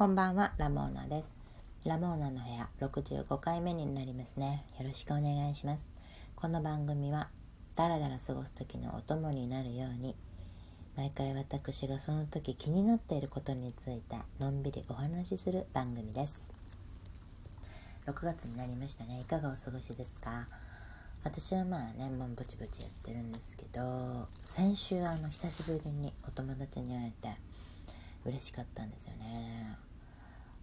[0.00, 1.30] こんばんは、ラモーナです。
[1.84, 4.64] ラモーナの部屋65回目になりますね。
[4.78, 5.90] よろしくお願いします。
[6.36, 7.28] この番組は、
[7.76, 10.16] だらだら過ごす時のお供になるように、
[10.96, 16.48] 毎回私がその時気になっていることについて、のんびりお話しする番組です。
[18.06, 19.20] 6月になりましたね。
[19.20, 20.48] いかがお過ごしですか？
[21.24, 27.34] 私はまあねもうぼちぼちやってるんですけど先週あの久しぶりにお友達に会えて
[28.24, 29.76] 嬉しかったんですよね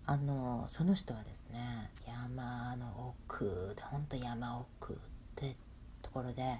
[0.10, 4.96] あのその人はですね山の奥ほんと山奥っ
[5.36, 5.54] て
[6.02, 6.60] ところで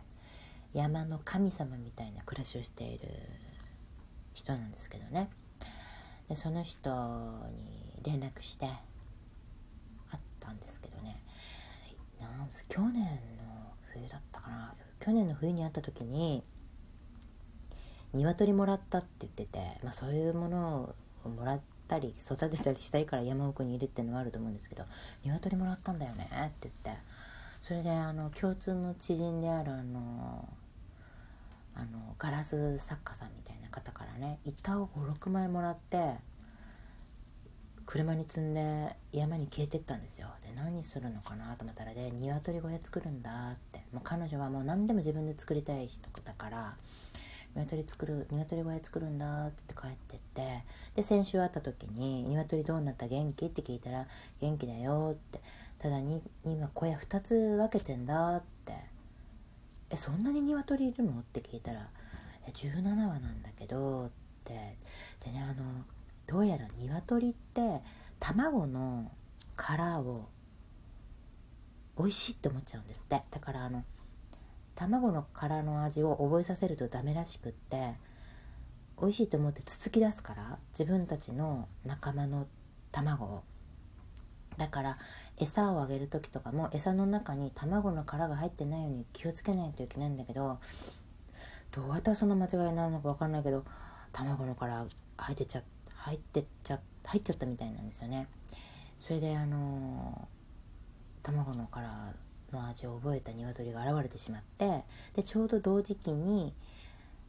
[0.74, 3.08] 山の神様みたいな暮らしをしている
[4.34, 5.30] 人なんですけどね。
[6.28, 6.90] でその人
[7.64, 8.74] に連絡して会
[10.18, 11.24] ったんですけどね。
[12.20, 14.76] なん去年の冬だったかな。
[15.00, 16.44] 去年の冬に会った時に
[18.14, 20.94] 鶏もらったって言ってて、まあ、そういうもの
[21.24, 24.84] をもらってたり育てたりしたいから山奥にいるっていうのはあると思うんですけど
[25.24, 27.02] 「鶏もらったんだよね」って言って。
[27.62, 30.48] それであの共通の知人であるあの
[31.76, 36.14] あのガラス作家さんみたいな方からね板を56枚もらって
[37.86, 40.28] 車に積んで山に消えてったんですよ。
[40.42, 43.78] で何するのかなと思ったらで鶏小屋作るんだって。
[43.94, 46.78] もう彼女はもう何でも自分で作りたい人だから
[47.62, 50.64] 鶏作る鶏小屋作るんだって帰ってって
[50.96, 53.08] で先週会った時に「鶏どうなった？
[53.08, 54.08] 元気?」って聞いたら
[54.42, 55.40] 「元気だよ」って
[55.80, 58.74] 「ただに今小屋2つ分けてんだ」って
[59.90, 61.90] 「えそんなに鶏いるの?」って聞いたら
[62.48, 64.78] 「え17羽なんだけど」って。
[65.26, 65.84] でねあの
[66.26, 67.82] どうやら鶏って
[68.20, 69.12] 卵の
[69.58, 70.30] 殻を
[71.98, 73.22] 美味しいって思っちゃうんですって。
[73.30, 73.84] だからあの
[74.78, 77.96] 卵の殻の味を覚えさせるとダメらしくって
[79.02, 82.48] 美味しいと思ってつつき出すから自分たちの仲間の
[82.92, 83.44] 卵を。
[84.56, 84.98] だから
[85.38, 90.58] 餌をあげる時とかも餌の中に卵の殻が入ってないように気をつけないといけないんだけど
[91.72, 93.64] どうやったらそんな間違いになるのか分かんないけど
[94.14, 94.88] 卵の殻
[95.18, 95.62] 入ってちゃ
[95.94, 98.28] 入ってちゃ入っちゃったみたいなんですよね。
[98.98, 100.28] それであの
[101.22, 102.14] 卵の殻
[102.52, 106.54] の味を覚えた鶏が現れてしまってでちょうど同時期に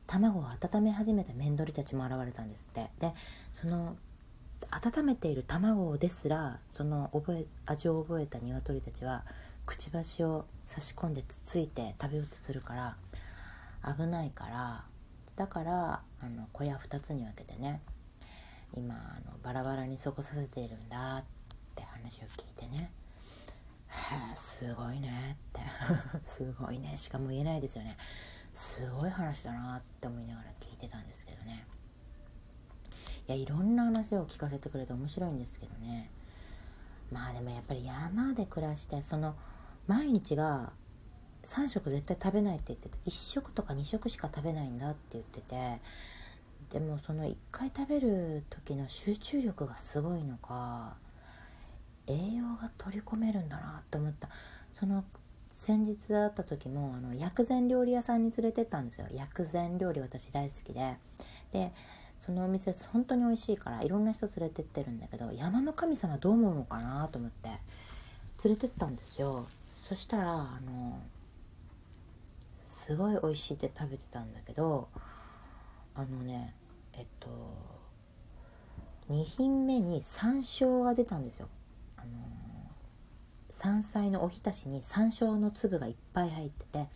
[0.06, 2.90] 卵を温め始めたメンドリたちも現れたんですって。
[3.00, 3.12] で
[3.60, 3.96] その
[4.70, 9.24] 温めている卵ですらその覚え味を覚えた鶏たちは
[9.66, 12.96] くちばしを差し込んでつついて食べようとするから
[13.96, 14.84] 危ないから
[15.36, 17.80] だからあの小屋2つに分けてね
[18.76, 21.24] 今あのバラバラに過ごさせているんだっ
[21.74, 22.90] て話を聞いてね。
[24.37, 25.60] すごいねって。
[26.22, 26.97] すごいね。
[26.97, 27.97] しかも言えないですよね。
[28.54, 31.66] すごい話だなって思いながら聞いてたんですけどね。
[33.28, 36.10] いやいろんな話を聞かせてくれて面白いんですけどね。
[37.10, 39.34] まあでもやっぱり山で暮らしてその
[39.87, 40.72] 毎日が
[41.47, 45.81] 3食絶対食べないって言ってて1食とか2食しか食べないんだって言ってて
[46.70, 50.97] でもその1回食べる時の集中力がすごいのか
[52.08, 54.28] 栄養が取り込めるんだなって思った。
[54.72, 55.04] その
[55.52, 59.08] 先日会った時もあの薬膳料理屋さんに連れてったんですよ。
[59.10, 60.96] 薬膳料理私大好きで。
[61.52, 61.72] で
[62.19, 67.48] そのお店本当に美味しいからいろんな人連れてってるんだけど山の神様どう思うのかなと思って
[68.44, 69.46] 連れてったんですよ。
[69.88, 71.00] そしたらあの
[72.69, 74.88] すごい美味しいって食べてたんだけど
[75.94, 76.54] あのね
[76.94, 77.28] えっと
[79.10, 81.48] 2品目に山椒が出たんですよ。
[83.58, 86.86] 山菜のおひたしに山椒の粒がいっぱい入ってて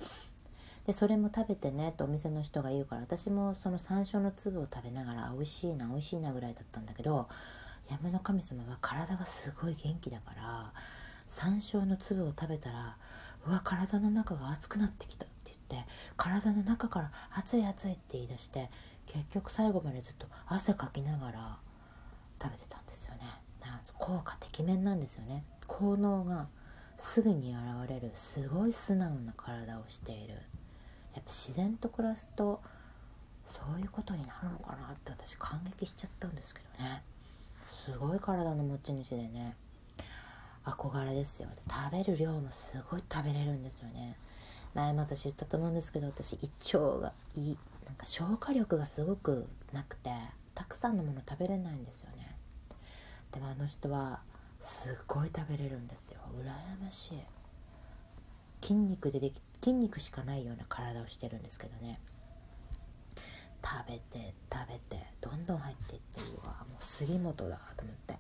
[0.87, 7.29] でそれも食べてねとお店の人が言うから私もその山椒の粒を食べながら美味しいな美味しいなぐらいだったんだけど
[7.91, 10.73] 山の神様は体がすごい元気だから
[11.27, 12.97] 山椒の粒を食べたら
[13.45, 18.71] うわ体の中が熱くなってきたって言って体の中から熱い熱いって言い出して
[19.07, 21.57] 結局最後までずっと汗かきながら
[22.41, 23.23] 食べてたんですよね。
[23.99, 25.45] 効果てきめんなんですよね。
[25.73, 26.49] 効能が
[26.99, 30.43] すぐに現れるすごい素直な体をしているやっ
[31.15, 32.61] ぱ自然と暮らすと
[33.47, 37.03] そういうことになるのかなって私感激しちゃったんですけどね。
[37.85, 39.57] すごい体の持ち主でね。
[40.65, 44.17] 憧れですよ食べる量もすごい食べれるんですよね。
[44.75, 50.11] 前も私言ったと思うんですけど私胃腸がいいなんか消化力がすごくなくて
[50.55, 52.37] たくさんのもの食べれないんですよね。
[53.33, 54.21] でもあの人は
[54.65, 56.21] すごい食べれるんですよ。
[56.41, 57.19] 羨ましい。
[58.63, 62.01] 筋肉ででき筋肉しかないような体をしてるんですけどね。
[63.65, 68.19] 食べて食べてどんどん入っていってうわもう杉本だと思って。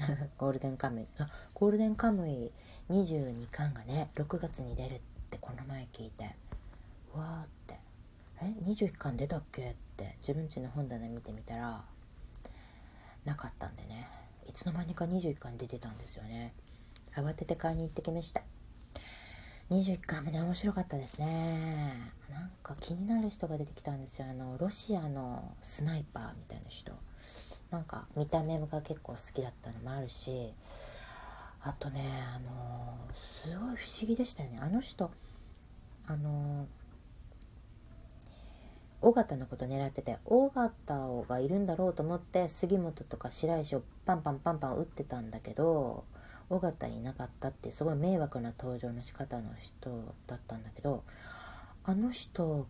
[0.38, 1.06] ゴールデンカムイ。
[1.18, 2.50] あゴールデンカムイ
[2.88, 5.00] 22巻がね6月に出るっ
[5.30, 6.36] てこの前聞いて。
[7.14, 7.80] わーって。
[8.42, 11.84] え21巻出たっけって自分ちの本棚見てみたら
[13.24, 14.08] なかったんでね。
[14.48, 16.52] いつの間にか21巻出てたんですよね。
[17.14, 18.42] 慌てて買いに行ってきました。
[19.70, 22.12] 21巻目ね面白かったですね。
[22.30, 24.26] なんか気になる人が出てきたんですよ。
[24.30, 26.92] あのロシアのスナイパーみたいな人。
[27.70, 30.52] なんか見た目が結構好きだったのもあるし。
[31.62, 32.02] あとね
[32.34, 32.96] あの
[33.42, 34.58] すごい不思議でしたよね。
[34.60, 35.10] あの人
[36.06, 36.66] あの
[39.02, 46.04] 尾形のこと狙ってて尾形がいるんだろうと思って杉本とか白石をパンパンパンパン打ってたんだけど
[46.50, 51.04] 尾形いなかったっていうすごい迷惑な登場の仕方の人だったんだけど
[51.84, 52.66] あの人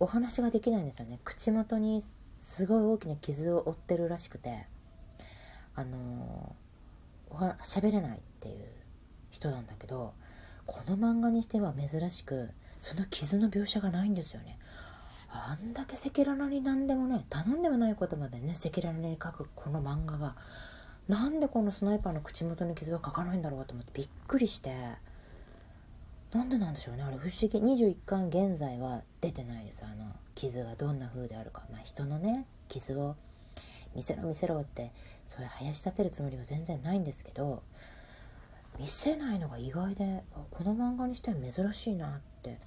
[0.00, 1.20] お話ができないんですよね。
[1.24, 2.02] 口元に
[2.42, 4.66] すごい大きな傷を負ってるらしくて
[5.74, 6.54] あの
[7.30, 8.64] おは喋れないっていう
[9.30, 10.14] 人なんだけど
[10.66, 14.58] この漫画にしては珍しくその傷の描写がないんですよね。
[15.34, 20.36] あんだけ赤裸々に何でもね頼んでもないことまでね赤裸々に書くこの漫画が
[21.08, 24.74] なんでこのスナイパーの口元に傷は書かないんだろうと思ってびっくりして
[26.32, 27.60] なんでなんでしょうねあれ不思議。
[27.60, 29.84] 21巻現在は出てないです。
[29.84, 31.62] あの傷がどんな風であるか。
[31.70, 33.14] まあ人のね傷を
[33.94, 34.90] 見せろ見せろって
[35.26, 37.62] それ林立てるつもりは全然ないんですけど
[38.78, 42.58] 見せないのが意外でこの漫画にしては珍しいなって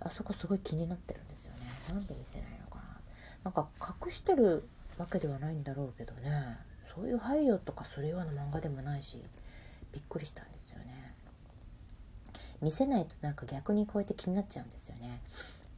[0.00, 1.63] あそこすごい気になってるんですよね。
[1.88, 3.00] なんで見せないのかな。
[3.44, 3.68] なんか
[4.04, 6.58] 隠してるわけではないんだろうけどね。
[6.94, 9.22] そういう配慮とかするような漫画でもないし
[9.92, 11.14] びっくりしたんですよね。
[12.62, 15.20] 見せないとなんか逆にこうやって気になっちゃうんですよね。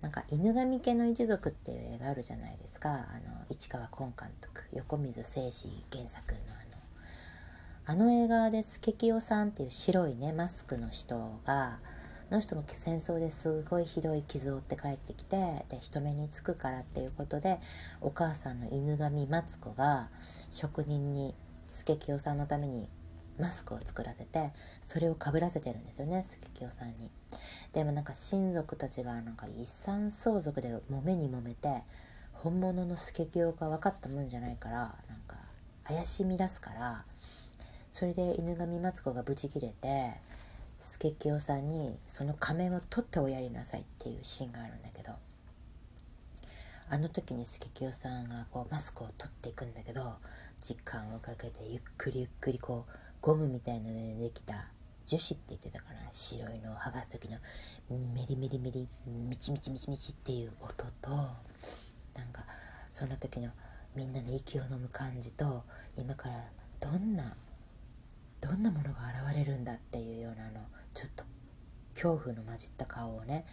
[0.03, 2.91] なんか犬神家の一族っていう映画あるじゃないですか。
[2.91, 6.41] あの市川崑監督横溝正史原作の
[7.89, 11.79] あのあの映画でスケキヨさんっていう白いねマスクの人が
[12.31, 15.37] の人も戦争ですごいひどい傷を負って帰ってきて
[15.69, 17.59] で人目につくからっていうことで
[18.01, 20.09] お母さんの犬神マツコが
[20.51, 21.35] 職人に
[21.73, 22.89] 助清さんのために
[23.39, 24.51] マスクを作らせて
[24.83, 27.11] それをかぶらせてるんですよね助清さんに。
[27.73, 31.83] でもなんか親族たちがなんか遺産相続で揉めに揉めて
[32.33, 34.77] 本物の助清が分かったもんじゃないから
[35.09, 35.37] なんか
[35.85, 37.05] 怪しみ出すから
[37.93, 40.13] それで犬神マツコがブチ切れて
[40.79, 45.13] 助清さんにその仮面を取っておやりなさいっていうシーンがあるんだけど
[46.89, 50.15] あの時に助清さんがこうマスクを取っていくんだけど
[50.63, 54.67] 時間をかけてゆっくりゆっくりこうゴムみたいのでできた
[55.07, 57.39] 樹脂って言ってたから白いのを剥がす時の
[57.91, 62.45] メリメリメリミチミチミチミチっていう音となんか
[62.91, 63.51] その時の
[63.95, 65.65] みんなの息を飲む感じと
[65.97, 66.45] 今から
[66.81, 67.35] どんな
[68.47, 70.61] どんなものが現れるんだっていうようなあの
[70.95, 71.25] ちょっと
[71.95, 73.45] 恐怖の混じった顔をね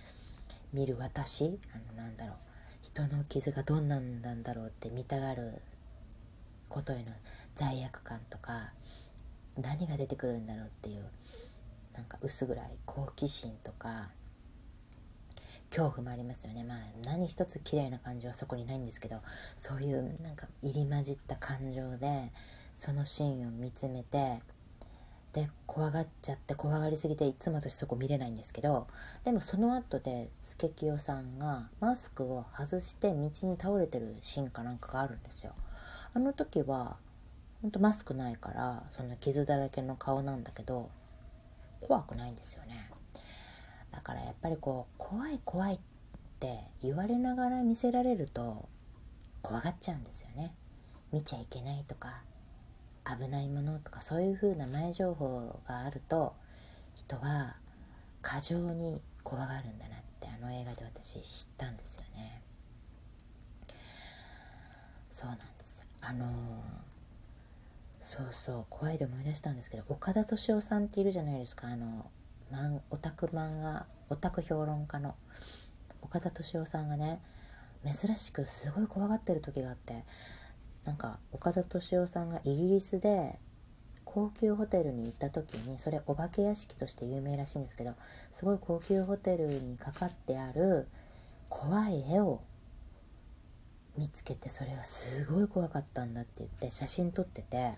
[0.71, 2.35] 見る私あのなんだろう
[2.83, 5.61] 人の傷がどんなんなんだろうって見たがる
[6.69, 7.11] ことへの
[7.55, 8.71] 罪悪感とか
[9.59, 11.05] 何が出てくるんだろうっていう
[11.95, 14.09] なんか薄暗い好奇心とか
[15.71, 16.63] 恐怖もありますよね。
[16.63, 19.21] まあ何一つ綺麗な感情はそこにないんですけど
[19.57, 22.31] そういうなんか入り混じった感情で
[22.75, 24.39] そのシーンを見つめて
[25.33, 28.87] で怖がっちゃって怖がりすぎていつも私そこ見れないんですけど
[29.23, 35.53] でもその後で助清さんがマスクを外して道に倒れてるシーンかなんかがあるんですよ。
[36.13, 36.97] あの時は
[37.63, 40.89] ほんとマスクないからその傷だらけの顔なんだけど
[41.81, 42.89] 怖くないんですよね。
[43.91, 45.79] だからやっぱりこう怖い怖いっ
[46.39, 48.69] て言われながら見せられると
[49.41, 50.53] 怖がっちゃうんですよね。
[51.11, 52.21] 見ちゃいけないとか
[53.05, 56.33] 危ないものとかそういう風な前情報があると
[56.95, 57.55] 人は
[58.21, 62.41] 過剰に怖がるんだなってあの映画で私知ったんですよね。
[65.11, 65.85] そうなんですよ。
[66.01, 66.29] あのー、
[68.01, 71.67] そうそう怖いで思い出したんですけど岡田敏夫さんっているじゃないですか。
[71.67, 72.09] あの
[72.89, 75.15] オタク漫画オタク評論家の。
[76.01, 77.21] 岡田敏夫さんがね
[77.85, 80.03] 珍しくすごい怖がってる時があって
[80.85, 83.39] なんか岡田敏夫さんがイギリスで
[84.05, 87.93] 高級ホテルに行った時にそれお化け屋敷として有名らしいんですけど
[88.33, 90.87] すごい高級ホテルにかかってある
[91.49, 92.41] 怖い絵を
[93.97, 97.73] 見つけてそれはすごい怖かったんだって言って写真撮ってて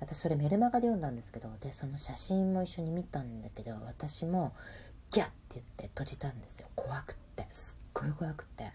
[0.00, 4.54] 私それメルマガで読んだんですけどでその写真も一緒に見たんだけど私も
[5.10, 6.68] ギャッって言って閉じたんですよ。
[6.76, 8.70] 怖くってすっごい怖くって。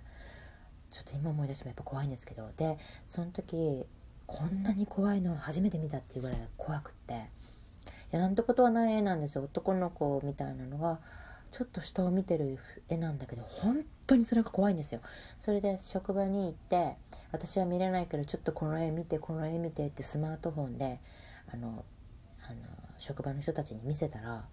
[0.93, 3.87] ちょっと今思い出してもやっぱ怖いんですけどでその時
[4.27, 7.13] こんなに怖いの初めて見たっていうぐらい怖くって。
[7.13, 9.43] いやなんてことはない絵なんですよ。
[9.43, 10.99] 男の子みたいなのが
[11.51, 15.01] ちょっと下を見てる絵なんだけど本当にそれが怖いんですよ。
[15.39, 16.95] それで職場に行って
[17.31, 20.99] 私は見れないけどちょっとこの絵見てこの絵見てってスマートフォンで
[21.51, 21.83] あの
[22.47, 22.59] あの
[22.99, 24.45] 職場の人たちに見せたら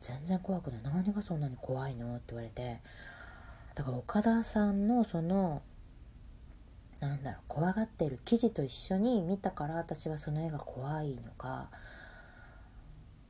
[0.00, 0.80] 全然怖くない。
[0.84, 2.14] 何がそんなに怖いの？
[2.14, 2.80] って言われて。
[3.74, 5.62] だから岡田さんのその
[7.00, 11.68] なんだろう怖がってる記事と一緒に見たから私はその絵が怖いのか。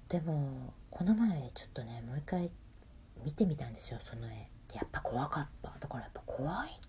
[0.09, 2.51] でもこの前ちょっとねもう一回
[3.25, 4.49] 見てみたんですよその絵。
[4.75, 5.73] やっぱ怖かった。
[5.79, 6.81] だからやっぱ怖い。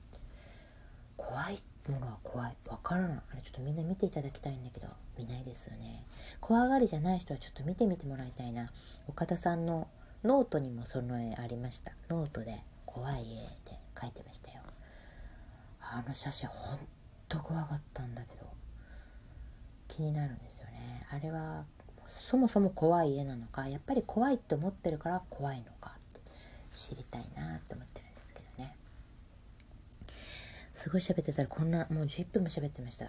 [1.17, 1.59] 怖い
[1.89, 2.55] ものは怖い。
[2.67, 3.19] わからない。
[3.31, 6.05] あれちょっとみんな見ていただきたいんだけど見ないですよね。
[6.39, 8.69] 怖がりじゃない人はちょっと見てみてもらいたいな。
[9.07, 9.89] 岡田さんの
[10.23, 11.91] ノートにもその絵ありました。
[12.09, 13.35] ノートで怖い絵
[13.69, 14.61] で描いてましたよ。
[15.91, 16.79] あの写真ほん
[17.27, 18.45] と怖かったんだけど
[19.87, 21.05] 気になるんですよね。
[21.11, 21.65] あれは
[22.23, 26.21] そもそも怖い絵なのかやっぱり怖いって思ってるから怖いのかって
[26.73, 28.75] 知りたいなって思ってるんですけどね。
[30.75, 33.07] すごい喋ってたらこんなもう11分も喋ってました。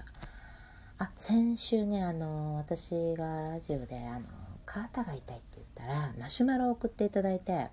[0.99, 4.27] あ先週ねあの私がラジオであの
[4.67, 7.69] 肩が痛いって言ったらマシュマロを送っていただいて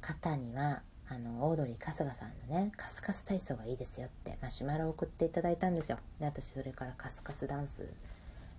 [0.00, 5.98] 肩にはあのオードリー春日さんのねカスカス体操がいいですよってマシュマロを送っていただいたんですよ。
[6.20, 7.88] で私それからカスカスダンス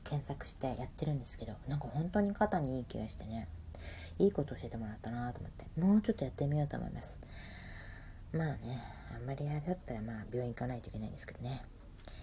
[0.04, 3.48] 検索してやってるんですけどなんか本当に肩にいい気がしてね
[4.18, 7.20] いいこと教えてもらったなと思ってもうちょっとやってみようと思います。
[8.34, 8.84] まあね
[9.16, 11.64] あんまりあれだったらまあ病院行かないといけないんですけどね。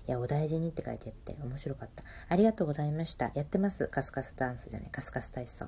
[0.09, 2.03] いやお大事にって書いてあって面白かった。
[2.29, 3.31] ありがとうございました。
[3.35, 3.89] やってます。
[3.89, 5.67] カスカスダンスじゃないカスカス体操。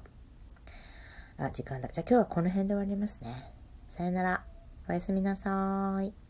[1.39, 1.89] あ時間だ。
[1.89, 3.58] じゃあ今日はこの辺で終わりますね。
[3.99, 4.45] さよなら。
[4.89, 6.28] おやすみなさい。